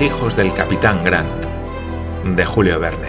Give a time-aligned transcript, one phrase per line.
[0.00, 1.44] Hijos del capitán Grant,
[2.24, 3.08] de Julio Verne.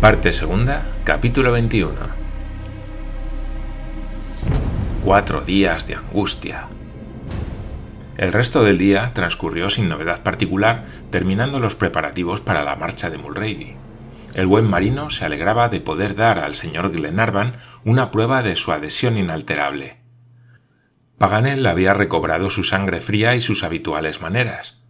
[0.00, 1.94] Parte segunda, capítulo 21.
[5.02, 6.68] Cuatro días de angustia.
[8.16, 13.18] El resto del día transcurrió sin novedad particular, terminando los preparativos para la marcha de
[13.18, 13.74] Mulrady.
[14.36, 18.70] El buen marino se alegraba de poder dar al señor Glenarvan una prueba de su
[18.70, 20.05] adhesión inalterable.
[21.18, 24.82] Paganel había recobrado su sangre fría y sus habituales maneras.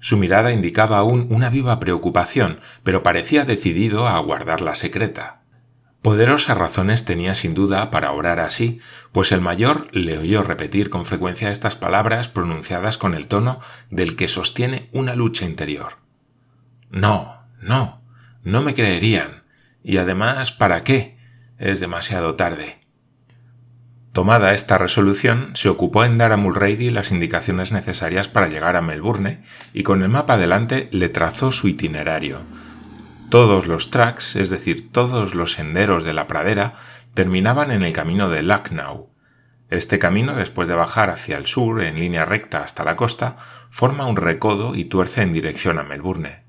[0.00, 5.42] Su mirada indicaba aún una viva preocupación, pero parecía decidido a guardarla secreta.
[6.02, 8.80] Poderosas razones tenía sin duda para obrar así,
[9.12, 14.14] pues el mayor le oyó repetir con frecuencia estas palabras pronunciadas con el tono del
[14.14, 15.96] que sostiene una lucha interior.
[16.90, 18.02] No, no,
[18.42, 19.44] no me creerían.
[19.82, 21.16] Y además, ¿para qué?
[21.56, 22.83] Es demasiado tarde.
[24.14, 28.80] Tomada esta resolución, se ocupó en dar a Mulrady las indicaciones necesarias para llegar a
[28.80, 32.42] Melbourne y con el mapa delante le trazó su itinerario.
[33.28, 36.74] Todos los tracks, es decir, todos los senderos de la pradera,
[37.14, 39.10] terminaban en el camino de Lucknow.
[39.68, 43.36] Este camino, después de bajar hacia el sur en línea recta hasta la costa,
[43.68, 46.44] forma un recodo y tuerce en dirección a Melbourne.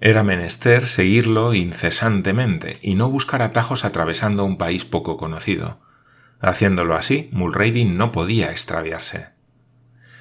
[0.00, 5.89] Era menester seguirlo incesantemente y no buscar atajos atravesando un país poco conocido.
[6.40, 9.28] Haciéndolo así, Mulrady no podía extraviarse.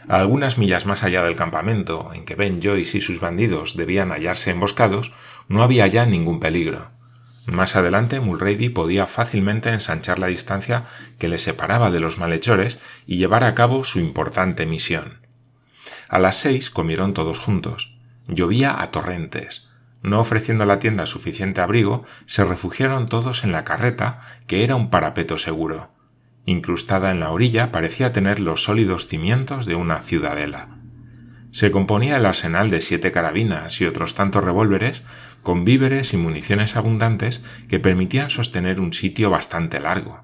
[0.08, 4.12] A algunas millas más allá del campamento, en que Ben Joyce y sus bandidos debían
[4.12, 5.14] hallarse emboscados,
[5.48, 6.92] no había ya ningún peligro.
[7.46, 10.84] Más adelante, Mulrady podía fácilmente ensanchar la distancia
[11.18, 15.20] que le separaba de los malhechores y llevar a cabo su importante misión.
[16.10, 17.98] A las seis comieron todos juntos.
[18.28, 19.68] Llovía a torrentes.
[20.02, 24.76] No ofreciendo a la tienda suficiente abrigo, se refugiaron todos en la carreta, que era
[24.76, 25.92] un parapeto seguro.
[26.50, 30.80] Incrustada en la orilla parecía tener los sólidos cimientos de una ciudadela.
[31.52, 35.04] Se componía el arsenal de siete carabinas y otros tantos revólveres,
[35.44, 40.24] con víveres y municiones abundantes que permitían sostener un sitio bastante largo.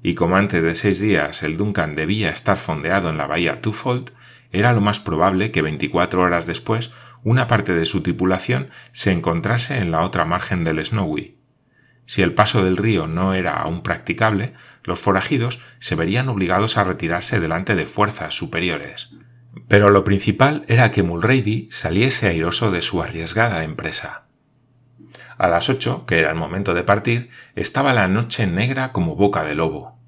[0.00, 4.12] Y como antes de seis días el Duncan debía estar fondeado en la bahía Twofold,
[4.52, 6.92] era lo más probable que veinticuatro horas después
[7.24, 11.41] una parte de su tripulación se encontrase en la otra margen del Snowy.
[12.12, 14.52] Si el paso del río no era aún practicable,
[14.84, 19.08] los forajidos se verían obligados a retirarse delante de fuerzas superiores.
[19.66, 24.24] Pero lo principal era que Mulrady saliese airoso de su arriesgada empresa.
[25.38, 29.42] A las ocho, que era el momento de partir, estaba la noche negra como boca
[29.42, 29.98] de lobo.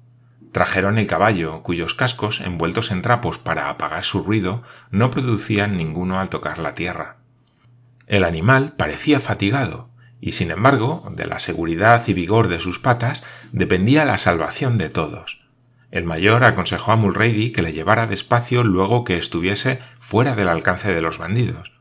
[0.51, 4.61] Trajeron el caballo, cuyos cascos, envueltos en trapos para apagar su ruido,
[4.91, 7.17] no producían ninguno al tocar la tierra.
[8.05, 9.89] El animal parecía fatigado,
[10.21, 14.89] y sin embargo, de la seguridad y vigor de sus patas dependía la salvación de
[14.89, 15.45] todos.
[15.91, 20.93] El mayor aconsejó a Mulrady que le llevara despacio luego que estuviese fuera del alcance
[20.93, 21.73] de los bandidos.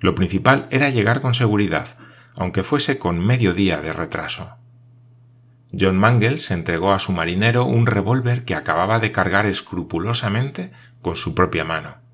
[0.00, 1.96] Lo principal era llegar con seguridad,
[2.36, 4.56] aunque fuese con medio día de retraso.
[5.78, 10.70] John Mangles entregó a su marinero un revólver que acababa de cargar escrupulosamente
[11.02, 12.05] con su propia mano.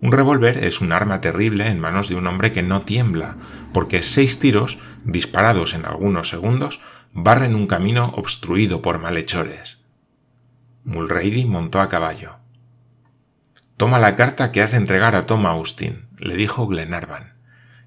[0.00, 3.36] Un revólver es un arma terrible en manos de un hombre que no tiembla,
[3.72, 6.80] porque seis tiros, disparados en algunos segundos,
[7.12, 9.78] barren un camino obstruido por malhechores.
[10.84, 12.36] Mulrady montó a caballo.
[13.76, 17.34] Toma la carta que has de entregar a Tom Austin, le dijo Glenarvan.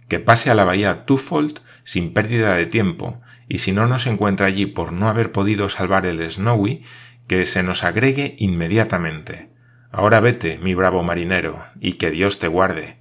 [0.07, 4.47] Que pase a la bahía Twofold sin pérdida de tiempo, y si no nos encuentra
[4.47, 6.83] allí por no haber podido salvar el Snowy,
[7.27, 9.49] que se nos agregue inmediatamente.
[9.91, 12.99] Ahora vete, mi bravo marinero, y que Dios te guarde.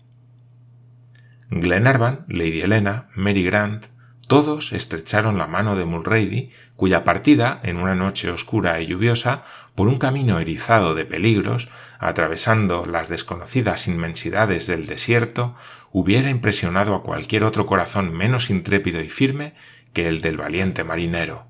[1.51, 3.87] Glenarvan, Lady Helena, Mary Grant,
[4.27, 9.89] todos estrecharon la mano de Mulrady, cuya partida, en una noche oscura y lluviosa, por
[9.89, 11.69] un camino erizado de peligros,
[11.99, 15.57] atravesando las desconocidas inmensidades del desierto,
[15.93, 19.55] hubiera impresionado a cualquier otro corazón menos intrépido y firme
[19.93, 21.47] que el del valiente marinero.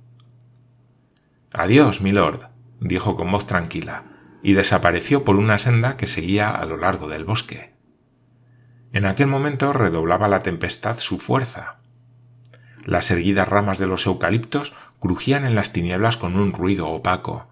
[1.52, 2.46] Adiós, milord,
[2.80, 7.24] dijo con voz tranquila y desapareció por una senda que seguía a lo largo del
[7.24, 7.74] bosque.
[8.92, 11.80] En aquel momento redoblaba la tempestad su fuerza.
[12.84, 17.48] Las erguidas ramas de los eucaliptos crujían en las tinieblas con un ruido opaco.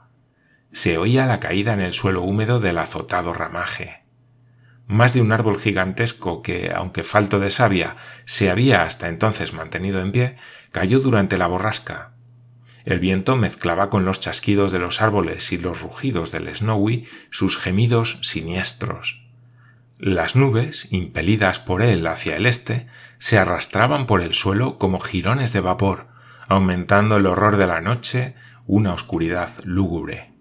[0.73, 4.05] Se oía la caída en el suelo húmedo del azotado ramaje.
[4.87, 10.01] Más de un árbol gigantesco que, aunque falto de savia, se había hasta entonces mantenido
[10.01, 10.37] en pie,
[10.71, 12.16] cayó durante la borrasca,
[12.87, 17.59] el viento mezclaba con los chasquidos de los árboles y los rugidos del Snowy sus
[17.59, 19.27] gemidos siniestros.
[19.99, 22.87] Las nubes, impelidas por él hacia el este,
[23.19, 26.07] se arrastraban por el suelo como jirones de vapor,
[26.49, 28.37] aumentando el horror de la noche,
[28.67, 30.33] una oscuridad lúgubre.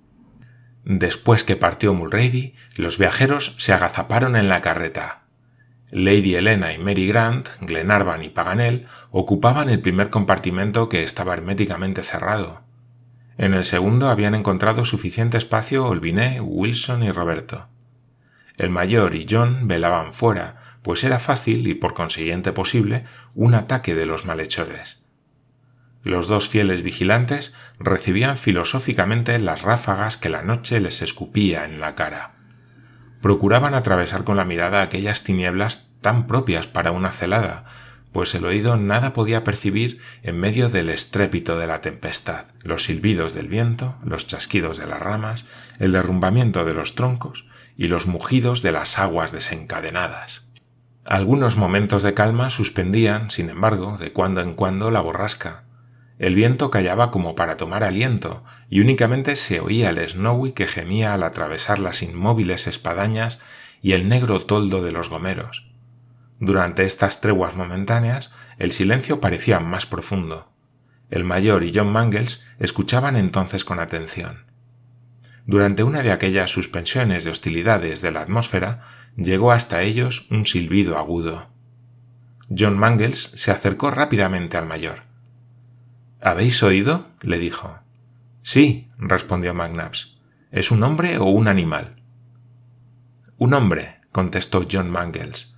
[0.83, 5.24] Después que partió Mulrady, los viajeros se agazaparon en la carreta.
[5.91, 12.03] Lady Helena y Mary Grant, Glenarvan y Paganel ocupaban el primer compartimento que estaba herméticamente
[12.03, 12.63] cerrado.
[13.37, 17.67] En el segundo habían encontrado suficiente espacio Olviné, Wilson y Roberto.
[18.57, 23.95] El mayor y John velaban fuera, pues era fácil y por consiguiente posible un ataque
[23.95, 25.03] de los malhechores.
[26.03, 31.95] Los dos fieles vigilantes recibían filosóficamente las ráfagas que la noche les escupía en la
[31.95, 32.35] cara.
[33.25, 37.65] Procuraban atravesar con la mirada aquellas tinieblas tan propias para una celada,
[38.11, 43.33] pues el oído nada podía percibir en medio del estrépito de la tempestad, los silbidos
[43.33, 45.45] del viento, los chasquidos de las ramas,
[45.79, 50.43] el derrumbamiento de los troncos y los mugidos de las aguas desencadenadas.
[51.03, 55.63] Algunos momentos de calma suspendían, sin embargo, de cuando en cuando la borrasca.
[56.17, 61.13] El viento callaba como para tomar aliento, y únicamente se oía el Snowy que gemía
[61.13, 63.39] al atravesar las inmóviles espadañas
[63.81, 65.67] y el negro toldo de los gomeros.
[66.39, 70.51] Durante estas treguas momentáneas, el silencio parecía más profundo.
[71.09, 74.45] El mayor y John Mangles escuchaban entonces con atención.
[75.45, 78.81] Durante una de aquellas suspensiones de hostilidades de la atmósfera,
[79.15, 81.49] llegó hasta ellos un silbido agudo.
[82.49, 85.03] John Mangles se acercó rápidamente al mayor.
[86.25, 87.05] ¿Habéis oído?
[87.21, 87.77] le dijo.
[88.41, 90.17] Sí, respondió McNabbs.
[90.51, 92.01] ¿Es un hombre o un animal?
[93.37, 95.53] Un hombre, contestó John Mangles.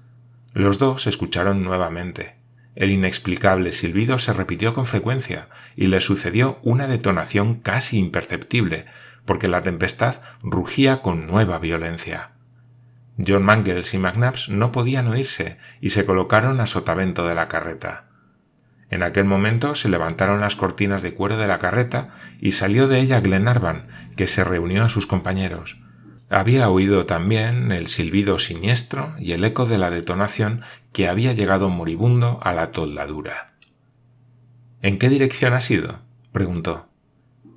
[0.52, 2.36] Los dos escucharon nuevamente.
[2.76, 5.48] El inexplicable silbido se repitió con frecuencia
[5.78, 8.88] y le sucedió una detonación casi imperceptible,
[9.24, 12.32] porque la tempestad rugía con nueva violencia.
[13.26, 18.07] John Mangles y McNabbs no podían oírse y se colocaron a sotavento de la carreta.
[18.90, 23.00] En aquel momento se levantaron las cortinas de cuero de la carreta y salió de
[23.00, 25.78] ella Glenarvan, que se reunió a sus compañeros.
[26.30, 30.62] Había oído también el silbido siniestro y el eco de la detonación
[30.92, 33.54] que había llegado moribundo a la toldadura.
[34.82, 36.02] ¿En qué dirección ha sido?
[36.32, 36.90] preguntó.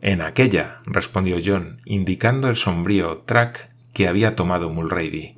[0.02, 5.36] En aquella, respondió John, indicando el sombrío track que había tomado Mulrady.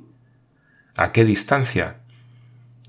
[0.96, 2.02] ¿A qué distancia?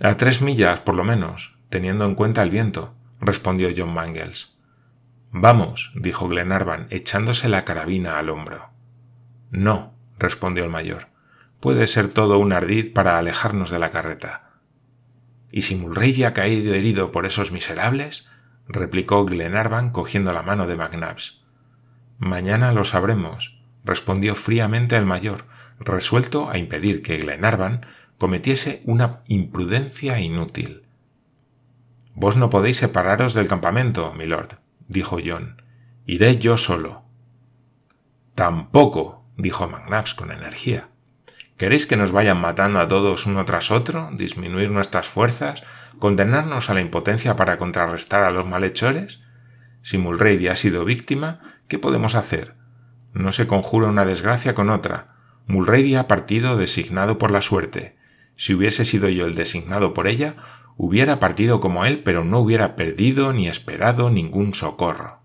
[0.01, 4.56] A tres millas, por lo menos, teniendo en cuenta el viento, respondió John Mangles.
[5.31, 8.70] Vamos, dijo Glenarvan, echándose la carabina al hombro.
[9.50, 11.08] No, respondió el mayor.
[11.60, 14.52] Puede ser todo un ardid para alejarnos de la carreta.
[15.52, 18.30] ¿Y si Mulrady ha caído herido por esos miserables?
[18.68, 21.42] replicó Glenarvan cogiendo la mano de McNabbs.
[22.20, 25.46] Mañana lo sabremos, respondió fríamente el mayor,
[25.80, 27.84] resuelto a impedir que Glenarvan
[28.20, 30.82] cometiese una imprudencia inútil.
[32.15, 35.62] Vos no podéis separaros del campamento, milord, dijo John.
[36.06, 37.04] Iré yo solo.
[38.36, 40.89] Tampoco, dijo McNabbs con energía.
[41.57, 45.63] ¿Queréis que nos vayan matando a todos uno tras otro, disminuir nuestras fuerzas,
[46.00, 49.21] condenarnos a la impotencia para contrarrestar a los malhechores?
[49.81, 52.55] Si Mulrady ha sido víctima, ¿qué podemos hacer?
[53.13, 55.15] No se conjura una desgracia con otra.
[55.46, 57.96] Mulrady ha partido designado por la suerte.
[58.36, 60.36] Si hubiese sido yo el designado por ella,
[60.77, 65.24] hubiera partido como él, pero no hubiera perdido ni esperado ningún socorro.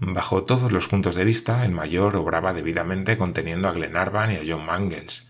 [0.00, 4.42] Bajo todos los puntos de vista, el mayor obraba debidamente conteniendo a Glenarvan y a
[4.46, 5.26] John Mangles.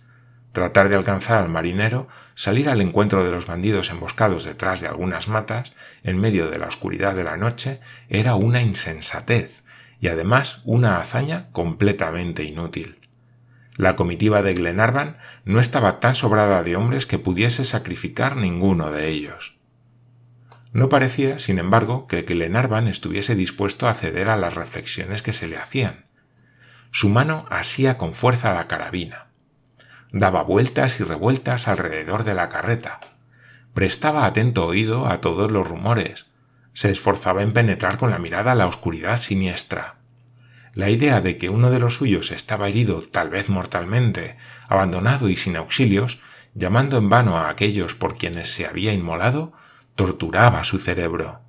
[0.53, 5.29] Tratar de alcanzar al marinero, salir al encuentro de los bandidos emboscados detrás de algunas
[5.29, 5.73] matas,
[6.03, 9.63] en medio de la oscuridad de la noche, era una insensatez,
[10.01, 12.99] y además una hazaña completamente inútil.
[13.77, 15.17] La comitiva de Glenarvan
[15.49, 19.57] no estaba tan sobrada de hombres que pudiese sacrificar ninguno de ellos.
[20.75, 25.47] No parecía, sin embargo, que Glenarvan estuviese dispuesto a ceder a las reflexiones que se
[25.47, 26.05] le hacían.
[26.91, 29.29] Su mano asía con fuerza la carabina.
[30.13, 33.01] Daba vueltas y revueltas alrededor de la carreta.
[33.73, 36.27] Prestaba atento oído a todos los rumores.
[36.75, 39.98] Se esforzaba en penetrar con la mirada la oscuridad siniestra.
[40.79, 44.37] La idea de que uno de los suyos estaba herido, tal vez mortalmente,
[44.69, 46.21] abandonado y sin auxilios,
[46.55, 49.53] llamando en vano a aquellos por quienes se había inmolado,
[49.97, 51.41] torturaba su cerebro.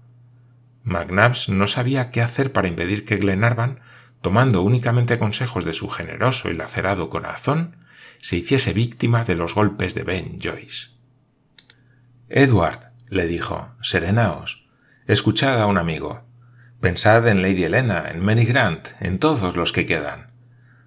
[0.82, 3.82] McNabbs no sabía qué hacer para impedir que Glenarvan,
[4.22, 7.78] tomando únicamente consejos de su generoso y lacerado corazón,
[8.22, 10.88] se hiciese víctima de los golpes de Ben Joyce.
[12.30, 14.68] Edward, le dijo, serenaos.
[15.06, 16.28] Escuchad a un amigo.
[16.82, 20.32] Pensad en Lady Helena, en Mary Grant, en todos los que quedan.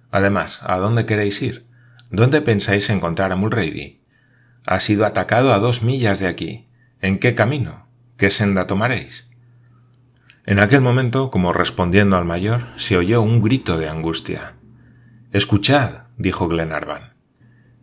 [0.09, 1.67] Además, ¿a dónde queréis ir?
[2.09, 4.01] ¿Dónde pensáis encontrar a Mulrady?
[4.65, 6.67] Ha sido atacado a dos millas de aquí.
[6.99, 7.87] ¿En qué camino?
[8.17, 9.29] ¿Qué senda tomaréis?
[10.47, 14.55] En aquel momento, como respondiendo al mayor, se oyó un grito de angustia.
[15.31, 17.13] Escuchad, dijo Glenarvan.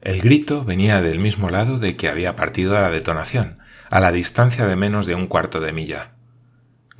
[0.01, 4.67] El grito venía del mismo lado de que había partido la detonación, a la distancia
[4.67, 6.17] de menos de un cuarto de milla.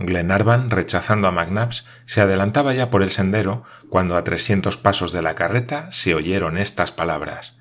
[0.01, 5.21] Glenarvan, rechazando a McNabbs, se adelantaba ya por el sendero cuando a trescientos pasos de
[5.21, 7.59] la carreta se oyeron estas palabras.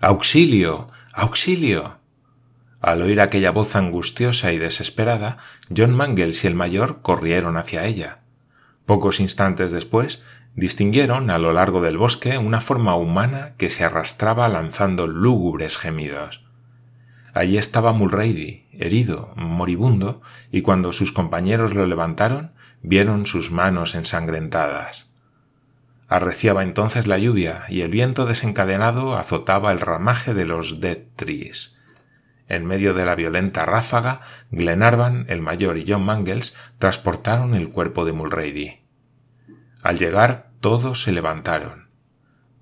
[0.00, 0.90] ¡Auxilio!
[1.12, 2.00] ¡Auxilio!
[2.80, 5.38] Al oír aquella voz angustiosa y desesperada,
[5.74, 8.18] John Mangles y el mayor corrieron hacia ella.
[8.84, 10.20] Pocos instantes después,
[10.56, 16.45] distinguieron a lo largo del bosque una forma humana que se arrastraba lanzando lúgubres gemidos.
[17.36, 25.10] Allí estaba Mulrady, herido, moribundo, y cuando sus compañeros lo levantaron, vieron sus manos ensangrentadas.
[26.08, 31.76] Arreciaba entonces la lluvia y el viento desencadenado azotaba el ramaje de los dead trees.
[32.48, 38.06] En medio de la violenta ráfaga, Glenarvan, el mayor y John Mangles transportaron el cuerpo
[38.06, 38.80] de Mulrady.
[39.82, 41.90] Al llegar todos se levantaron.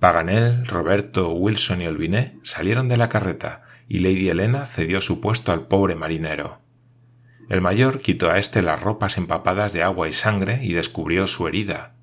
[0.00, 5.52] Paganel, Roberto, Wilson y Olviné salieron de la carreta y Lady Helena cedió su puesto
[5.52, 6.60] al pobre marinero.
[7.48, 11.46] El mayor quitó a éste las ropas empapadas de agua y sangre y descubrió su
[11.46, 11.94] herida.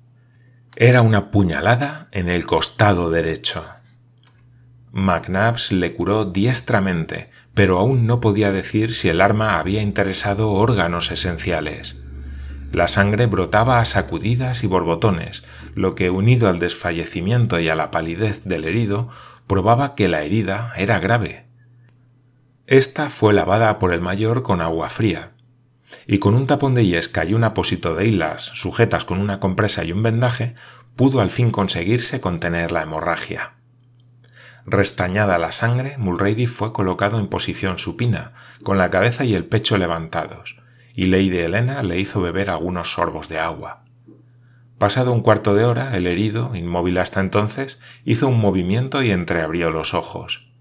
[0.76, 3.64] Era una puñalada en el costado derecho.
[4.92, 11.10] McNabbs le curó diestramente, pero aún no podía decir si el arma había interesado órganos
[11.10, 11.96] esenciales.
[12.72, 17.90] La sangre brotaba a sacudidas y borbotones, lo que, unido al desfallecimiento y a la
[17.90, 19.10] palidez del herido,
[19.46, 21.51] probaba que la herida era grave.
[22.68, 25.32] Esta fue lavada por el mayor con agua fría,
[26.06, 29.84] y con un tapón de yesca y un apósito de hilas sujetas con una compresa
[29.84, 30.54] y un vendaje,
[30.94, 33.54] pudo al fin conseguirse contener la hemorragia.
[34.64, 39.76] Restañada la sangre, Mulrady fue colocado en posición supina, con la cabeza y el pecho
[39.76, 40.56] levantados,
[40.94, 43.82] y Lady Helena le hizo beber algunos sorbos de agua.
[44.78, 49.70] Pasado un cuarto de hora, el herido, inmóvil hasta entonces, hizo un movimiento y entreabrió
[49.70, 50.51] los ojos.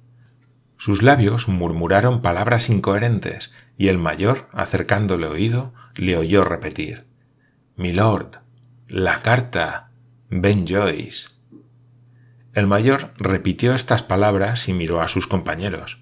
[0.81, 7.05] Sus labios murmuraron palabras incoherentes, y el mayor, acercándole oído, le oyó repetir
[7.75, 8.39] Milord,
[8.87, 9.91] la carta.
[10.31, 11.27] Ben Joyce.
[12.55, 16.01] El mayor repitió estas palabras y miró a sus compañeros.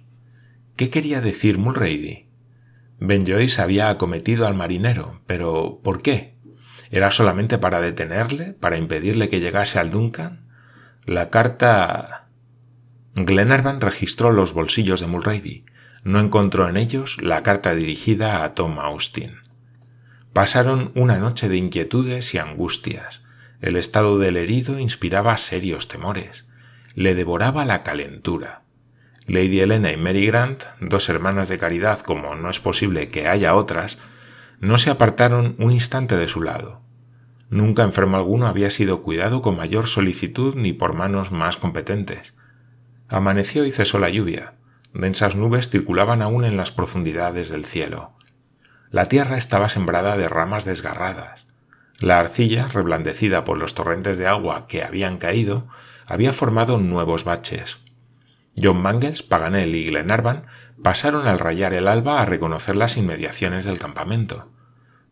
[0.77, 2.29] ¿Qué quería decir Mulrady?
[3.01, 6.37] Ben Joyce había acometido al marinero, pero ¿por qué?
[6.89, 10.47] ¿Era solamente para detenerle, para impedirle que llegase al Duncan?
[11.05, 12.28] La carta.
[13.25, 15.65] Glenarvan registró los bolsillos de Mulrady.
[16.03, 19.39] No encontró en ellos la carta dirigida a Tom Austin.
[20.31, 23.21] Pasaron una noche de inquietudes y angustias.
[23.59, 26.45] El estado del herido inspiraba serios temores.
[26.95, 28.61] Le devoraba la calentura.
[29.27, 33.53] Lady Helena y Mary Grant, dos hermanas de caridad como no es posible que haya
[33.53, 33.97] otras,
[34.61, 36.81] no se apartaron un instante de su lado.
[37.49, 42.33] Nunca enfermo alguno había sido cuidado con mayor solicitud ni por manos más competentes.
[43.11, 44.53] Amaneció y cesó la lluvia.
[44.93, 48.11] Densas nubes circulaban aún en las profundidades del cielo.
[48.91, 51.47] La tierra estaba sembrada de ramas desgarradas.
[51.99, 55.67] La arcilla, reblandecida por los torrentes de agua que habían caído,
[56.07, 57.79] había formado nuevos baches.
[58.55, 60.45] John Mangles, Paganel y Glenarvan
[60.83, 64.51] pasaron al rayar el alba a reconocer las inmediaciones del campamento.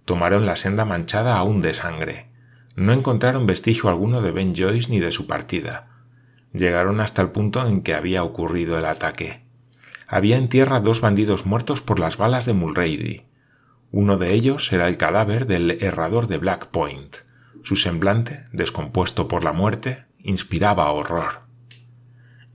[0.06, 2.30] Tomaron la senda manchada aún de sangre.
[2.76, 5.97] No encontraron vestigio alguno de Ben Joyce ni de su partida
[6.58, 9.44] llegaron hasta el punto en que había ocurrido el ataque.
[10.08, 13.26] Había en tierra dos bandidos muertos por las balas de Mulrady.
[13.92, 17.18] Uno de ellos era el cadáver del herrador de Black Point.
[17.64, 21.42] Su semblante, descompuesto por la muerte, inspiraba horror.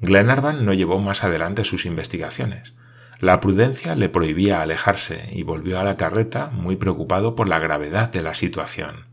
[0.01, 2.75] Glenarvan no llevó más adelante sus investigaciones.
[3.21, 8.11] La prudencia le prohibía alejarse y volvió a la carreta muy preocupado por la gravedad
[8.11, 9.12] de la situación.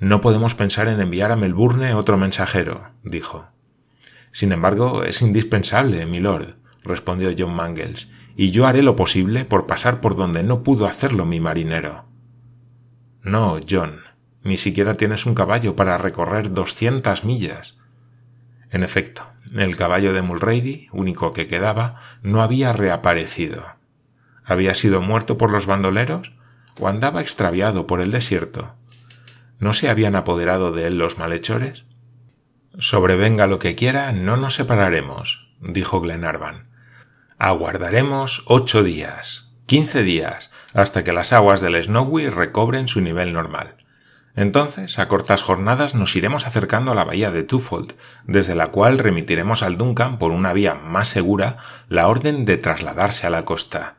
[0.00, 3.50] No podemos pensar en enviar a Melbourne otro mensajero, dijo.
[4.32, 10.00] Sin embargo, es indispensable, milord, respondió John Mangles, y yo haré lo posible por pasar
[10.00, 12.06] por donde no pudo hacerlo mi marinero.
[13.22, 14.00] No, John,
[14.42, 17.76] ni siquiera tienes un caballo para recorrer doscientas millas.
[18.70, 23.66] En efecto, el caballo de Mulrady, único que quedaba, no había reaparecido.
[24.46, 26.32] ¿Había sido muerto por los bandoleros
[26.78, 28.79] o andaba extraviado por el desierto?
[29.60, 31.84] ¿No se habían apoderado de él los malhechores?
[32.78, 36.70] Sobrevenga lo que quiera, no nos separaremos, dijo Glenarvan.
[37.38, 43.76] Aguardaremos ocho días, quince días, hasta que las aguas del Snowy recobren su nivel normal.
[44.34, 47.92] Entonces, a cortas jornadas nos iremos acercando a la bahía de Twofold,
[48.24, 53.26] desde la cual remitiremos al Duncan por una vía más segura la orden de trasladarse
[53.26, 53.96] a la costa.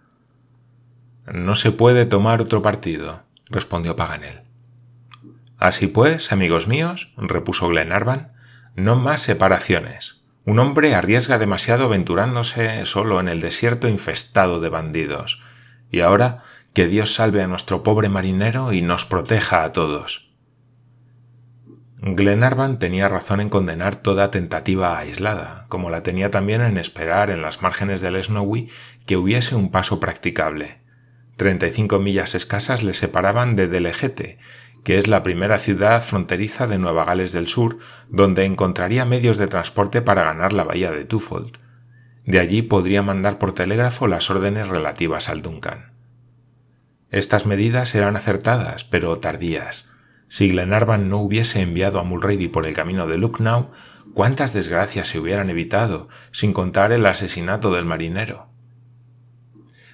[1.32, 4.42] No se puede tomar otro partido, respondió Paganel.
[5.62, 8.34] Así pues, amigos míos, repuso Glenarvan,
[8.76, 10.24] No más separaciones.
[10.44, 15.44] Un hombre arriesga demasiado aventurándose solo en el desierto infestado de bandidos.
[15.92, 16.42] Y ahora
[16.74, 20.32] que Dios salve a nuestro pobre marinero y nos proteja a todos.
[22.02, 27.44] Glenarvan tenía razón en condenar toda tentativa aislada, como la tenía también en esperar en
[27.44, 28.72] las márgenes del Snowy
[29.06, 30.82] que hubiese un paso practicable.
[31.36, 34.40] Treinta y cinco millas escasas le separaban de Delegete,
[34.84, 37.78] que es la primera ciudad fronteriza de Nueva Gales del Sur,
[38.10, 41.58] donde encontraría medios de transporte para ganar la bahía de Twofold.
[42.26, 45.94] De allí podría mandar por telégrafo las órdenes relativas al Duncan.
[47.10, 49.90] Estas medidas eran acertadas, pero tardías.
[50.28, 53.72] Si Glenarvan no hubiese enviado a Mulrady por el camino de Lucknow,
[54.14, 58.48] cuántas desgracias se hubieran evitado, sin contar el asesinato del marinero.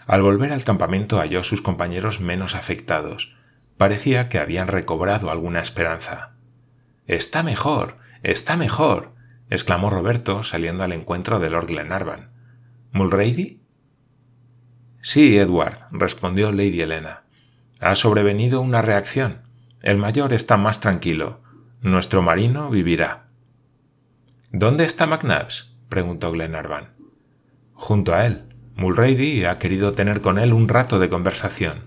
[0.06, 3.36] Al volver al campamento halló a sus compañeros menos afectados.
[3.78, 6.34] Parecía que habían recobrado alguna esperanza.
[7.06, 7.98] Está mejor.
[8.24, 9.14] está mejor.
[9.50, 12.32] exclamó Roberto saliendo al encuentro de Lord Glenarvan.
[12.92, 13.62] ¿Mulrady?
[15.02, 17.24] Sí, Edward, respondió Lady Helena.
[17.80, 19.44] Ha sobrevenido una reacción.
[19.84, 21.42] El mayor está más tranquilo.
[21.82, 23.28] Nuestro marino vivirá.
[24.52, 25.78] ¿Dónde está McNabbs?
[25.88, 26.96] preguntó Glenarvan.
[27.74, 28.56] Junto a él.
[28.76, 31.87] Mulrady ha querido tener con él un rato de conversación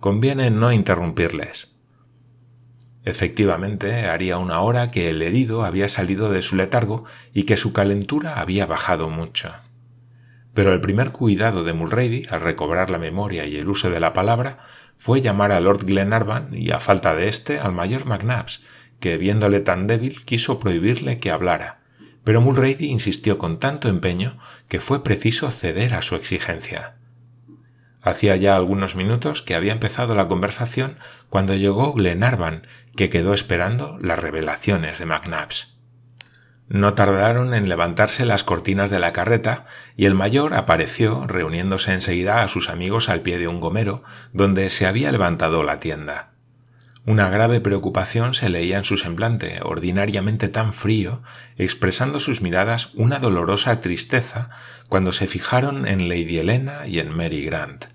[0.00, 1.76] conviene no interrumpirles.
[3.04, 7.72] Efectivamente, haría una hora que el herido había salido de su letargo y que su
[7.72, 9.52] calentura había bajado mucho.
[10.52, 14.12] Pero el primer cuidado de Mulrady, al recobrar la memoria y el uso de la
[14.12, 14.58] palabra,
[14.96, 18.62] fue llamar a Lord Glenarvan y, a falta de éste, al mayor McNabbs,
[19.00, 21.80] que, viéndole tan débil, quiso prohibirle que hablara.
[22.24, 26.99] Pero Mulrady insistió con tanto empeño que fue preciso ceder a su exigencia.
[28.02, 30.96] Hacía ya algunos minutos que había empezado la conversación
[31.28, 32.62] cuando llegó Glenarvan,
[32.96, 35.76] que quedó esperando las revelaciones de McNabbs.
[36.68, 42.42] No tardaron en levantarse las cortinas de la carreta y el mayor apareció reuniéndose enseguida
[42.42, 46.29] a sus amigos al pie de un gomero donde se había levantado la tienda.
[47.10, 51.24] Una grave preocupación se leía en su semblante, ordinariamente tan frío,
[51.56, 54.50] expresando sus miradas una dolorosa tristeza
[54.88, 57.86] cuando se fijaron en Lady Helena y en Mary Grant.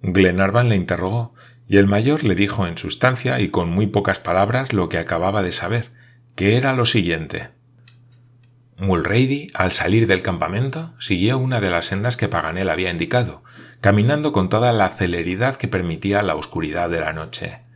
[0.00, 1.34] Glenarvan le interrogó,
[1.66, 5.42] y el mayor le dijo en sustancia y con muy pocas palabras lo que acababa
[5.42, 5.90] de saber,
[6.34, 7.50] que era lo siguiente.
[8.78, 13.44] Mulrady, al salir del campamento, siguió una de las sendas que Paganel había indicado,
[13.82, 17.67] caminando con toda la celeridad que permitía la oscuridad de la noche.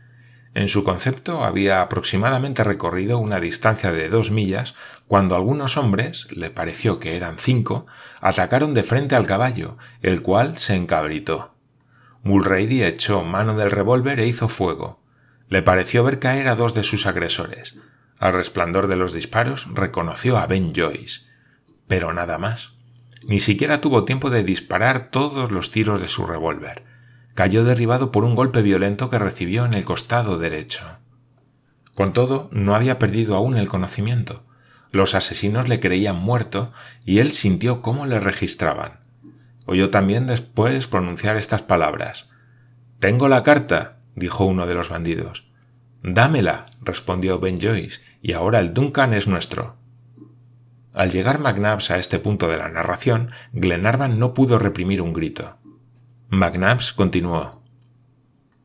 [0.55, 4.75] En su concepto había aproximadamente recorrido una distancia de dos millas
[5.07, 7.87] cuando algunos hombres, le pareció que eran cinco,
[8.21, 11.55] atacaron de frente al caballo, el cual se encabritó.
[12.21, 15.01] Mulrady echó mano del revólver e hizo fuego.
[15.49, 17.75] Le pareció ver caer a dos de sus agresores.
[18.19, 21.27] Al resplandor de los disparos reconoció a Ben Joyce.
[21.87, 22.73] Pero nada más.
[23.27, 26.92] Ni siquiera tuvo tiempo de disparar todos los tiros de su revólver
[27.33, 30.83] cayó derribado por un golpe violento que recibió en el costado derecho.
[31.95, 34.43] Con todo, no había perdido aún el conocimiento.
[34.91, 36.71] Los asesinos le creían muerto
[37.05, 38.99] y él sintió cómo le registraban.
[39.65, 42.29] Oyó también después pronunciar estas palabras.
[42.99, 45.51] Tengo la carta, dijo uno de los bandidos.
[46.03, 49.77] Dámela, respondió Ben Joyce, y ahora el Duncan es nuestro.
[50.93, 55.57] Al llegar McNabbs a este punto de la narración, Glenarvan no pudo reprimir un grito.
[56.33, 57.61] McNabbs continuó.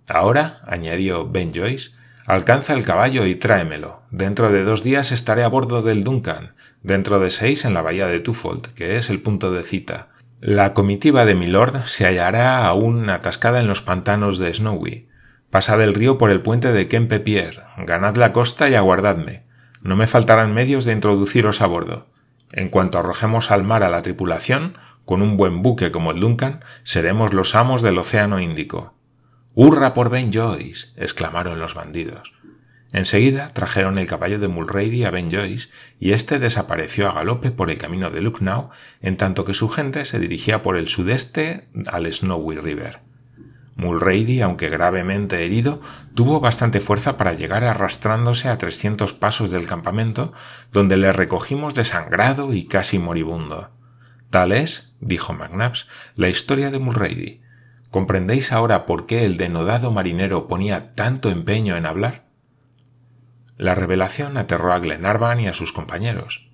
[0.09, 1.91] Ahora, añadió Ben Joyce,
[2.25, 4.05] alcanza el caballo y tráemelo.
[4.11, 8.07] Dentro de dos días estaré a bordo del Duncan, dentro de seis en la bahía
[8.07, 10.09] de Twofold, que es el punto de cita.
[10.41, 15.09] La comitiva de Milord se hallará aún atascada en los pantanos de Snowy.
[15.51, 19.45] Pasad el río por el puente de Kempe Pierre, ganad la costa y aguardadme.
[19.83, 22.07] No me faltarán medios de introduciros a bordo.
[22.51, 24.79] En cuanto arrojemos al mar a la tripulación,
[25.09, 28.93] con un buen buque como el Duncan, seremos los amos del Océano Índico.
[29.55, 30.89] ¡Hurra por Ben Joyce!
[30.97, 32.35] exclamaron los bandidos.
[32.93, 37.71] Enseguida trajeron el caballo de Mulrady a Ben Joyce y éste desapareció a galope por
[37.71, 38.69] el camino de Lucknow,
[39.01, 43.01] en tanto que su gente se dirigía por el sudeste al Snowy River.
[43.77, 45.81] Mulrady, aunque gravemente herido,
[46.15, 50.35] tuvo bastante fuerza para llegar arrastrándose a trescientos pasos del campamento,
[50.71, 53.71] donde le recogimos desangrado y casi moribundo.
[54.31, 57.41] Tal es, dijo McNabbs, la historia de Mulrady.
[57.91, 62.29] ¿Comprendéis ahora por qué el denodado marinero ponía tanto empeño en hablar?
[63.57, 66.51] La revelación aterró a Glenarvan y a sus compañeros.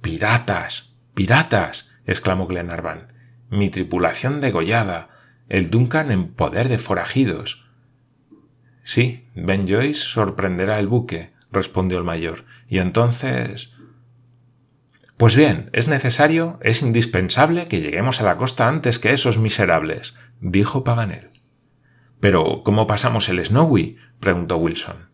[0.00, 0.94] ¡Piratas!
[1.14, 1.90] ¡Piratas!
[2.06, 3.12] exclamó Glenarvan.
[3.50, 5.10] Mi tripulación degollada.
[5.48, 7.68] El Duncan en poder de forajidos.
[8.84, 12.44] Sí, Ben Joyce sorprenderá el buque, respondió el mayor.
[12.68, 13.72] Y entonces.
[15.18, 20.14] Pues bien, es necesario, es indispensable que lleguemos a la costa antes que esos miserables,
[20.40, 21.30] dijo Paganel.
[22.20, 23.96] Pero, ¿cómo pasamos el Snowy?
[24.20, 25.08] preguntó Wilson.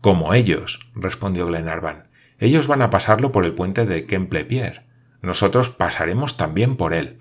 [0.00, 2.10] Como ellos, respondió Glenarvan.
[2.38, 4.86] Ellos van a pasarlo por el puente de Kemple Pierre.
[5.20, 7.18] Nosotros pasaremos también por él.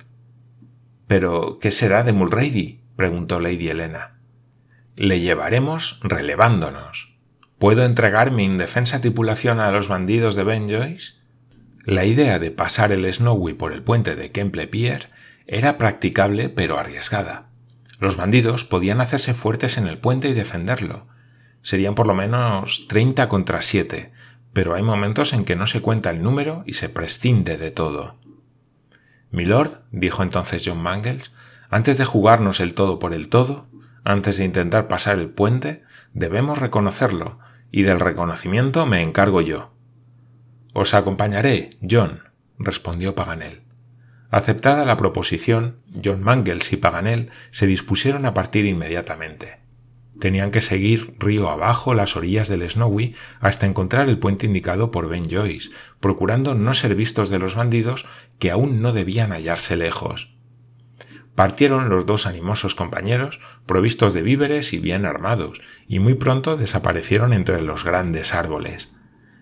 [1.08, 2.84] Pero, ¿qué será de Mulrady?
[2.96, 4.20] preguntó Lady Helena.
[4.96, 7.18] Le llevaremos relevándonos.
[7.58, 11.21] ¿Puedo entregar mi indefensa tripulación a los bandidos de Ben Joyce?
[11.86, 15.10] La idea de pasar el Snowy por el puente de Kemple Pierre
[15.48, 17.50] era practicable pero arriesgada.
[18.00, 21.08] Los bandidos podían hacerse fuertes en el puente y defenderlo.
[21.64, 24.12] Serían por lo menos treinta contra siete,
[24.54, 28.20] pero hay momentos en que no se cuenta el número y se prescinde de todo.
[29.32, 31.32] Milord, dijo entonces John Mangles,
[31.72, 33.68] antes de jugarnos el todo por el todo,
[34.04, 37.40] antes de intentar pasar el puente, debemos reconocerlo,
[37.72, 39.72] y del reconocimiento me encargo yo.
[40.74, 42.22] Os acompañaré, John,
[42.58, 43.64] respondió Paganel.
[44.30, 49.60] Aceptada la proposición, John Mangles y Paganel se dispusieron a partir inmediatamente.
[50.22, 55.10] Tenían que seguir río abajo las orillas del Snowy hasta encontrar el puente indicado por
[55.10, 58.06] Ben Joyce, procurando no ser vistos de los bandidos
[58.40, 60.34] que aún no debían hallarse lejos.
[61.36, 67.34] Partieron los dos animosos compañeros, provistos de víveres y bien armados, y muy pronto desaparecieron
[67.34, 68.94] entre los grandes árboles.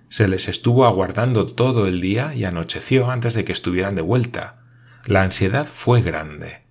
[0.10, 4.64] Se les estuvo aguardando todo el día y anocheció antes de que estuvieran de vuelta,
[5.06, 6.64] la ansiedad fue grande.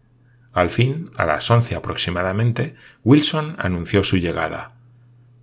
[0.52, 2.74] Al fin, a las once aproximadamente,
[3.04, 4.76] Wilson anunció su llegada.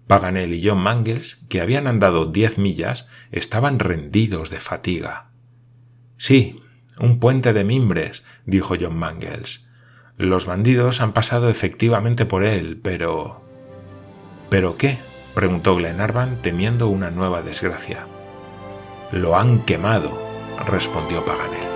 [0.07, 5.31] Paganel y John Mangles, que habían andado diez millas, estaban rendidos de fatiga.
[6.17, 6.61] Sí,
[6.99, 9.67] un puente de mimbres, dijo John Mangles.
[10.17, 13.41] Los bandidos han pasado efectivamente por él, pero.
[14.49, 14.97] ¿Pero qué?
[15.35, 18.07] Preguntó Glenarvan temiendo una nueva desgracia.
[19.11, 20.11] Lo han quemado,
[20.67, 21.74] respondió Paganel.